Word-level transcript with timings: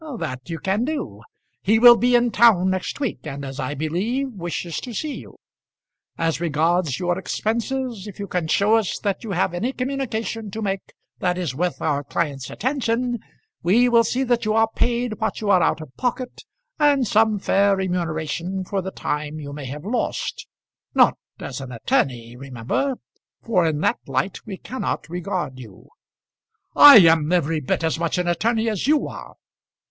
"That 0.17 0.49
you 0.49 0.57
can 0.57 0.83
do. 0.83 1.21
He 1.61 1.77
will 1.77 1.95
be 1.95 2.15
in 2.15 2.31
town 2.31 2.71
next 2.71 2.99
week, 2.99 3.19
and, 3.25 3.45
as 3.45 3.59
I 3.59 3.75
believe, 3.75 4.29
wishes 4.31 4.77
to 4.79 4.95
see 4.95 5.13
you. 5.17 5.35
As 6.17 6.41
regards 6.41 6.97
your 6.97 7.19
expenses, 7.19 8.07
if 8.07 8.17
you 8.17 8.25
can 8.25 8.47
show 8.47 8.77
us 8.77 8.97
that 9.03 9.23
you 9.23 9.33
have 9.33 9.53
any 9.53 9.71
communication 9.73 10.49
to 10.49 10.61
make 10.63 10.81
that 11.19 11.37
is 11.37 11.53
worth 11.53 11.83
our 11.83 12.03
client's 12.03 12.49
attention, 12.49 13.19
we 13.61 13.87
will 13.87 14.03
see 14.03 14.23
that 14.23 14.43
you 14.43 14.55
are 14.55 14.69
paid 14.75 15.19
what 15.19 15.39
you 15.39 15.51
are 15.51 15.61
out 15.61 15.81
of 15.81 15.95
pocket, 15.97 16.45
and 16.79 17.05
some 17.05 17.37
fair 17.37 17.75
remuneration 17.75 18.63
for 18.65 18.81
the 18.81 18.89
time 18.89 19.39
you 19.39 19.53
may 19.53 19.65
have 19.65 19.85
lost; 19.85 20.47
not 20.95 21.13
as 21.39 21.61
an 21.61 21.71
attorney, 21.71 22.35
remember, 22.35 22.95
for 23.43 23.67
in 23.67 23.79
that 23.81 23.99
light 24.07 24.39
we 24.47 24.57
cannot 24.57 25.07
regard 25.09 25.59
you." 25.59 25.89
"I 26.75 26.97
am 27.01 27.31
every 27.31 27.59
bit 27.59 27.83
as 27.83 27.99
much 27.99 28.17
an 28.17 28.27
attorney 28.27 28.67
as 28.67 28.87
you 28.87 29.07
are." 29.07 29.35